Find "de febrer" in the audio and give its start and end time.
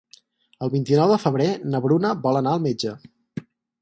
1.13-1.47